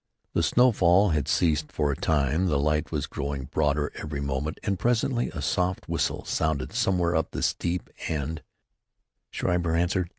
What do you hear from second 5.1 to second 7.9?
a soft whistle sounded somewhere up the steep,